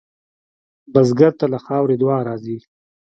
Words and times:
بزګر 0.93 1.33
ته 1.39 1.45
له 1.53 1.59
خاورې 1.65 1.95
دعا 2.01 2.19
راځي 2.27 2.57